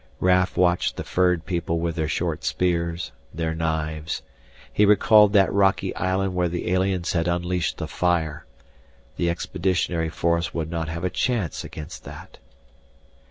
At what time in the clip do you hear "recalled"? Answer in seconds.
4.83-5.33